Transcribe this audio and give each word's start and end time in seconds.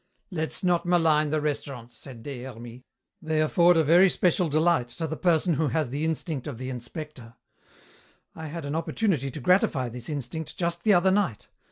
"Let's 0.31 0.63
not 0.63 0.87
malign 0.87 1.29
the 1.29 1.39
restaurants," 1.39 1.95
said 1.95 2.23
Des 2.23 2.41
Hermies. 2.43 2.81
"They 3.21 3.39
afford 3.39 3.77
a 3.77 3.83
very 3.83 4.09
special 4.09 4.49
delight 4.49 4.87
to 4.87 5.05
the 5.05 5.15
person 5.15 5.53
who 5.53 5.67
has 5.67 5.91
the 5.91 6.05
instinct 6.05 6.47
of 6.47 6.57
the 6.57 6.71
inspector. 6.71 7.35
I 8.33 8.47
had 8.47 8.65
an 8.65 8.73
opportunity 8.73 9.29
to 9.29 9.39
gratify 9.39 9.89
this 9.89 10.09
instinct 10.09 10.57
just 10.57 10.83
the 10.83 10.95
other 10.95 11.11
night. 11.11 11.49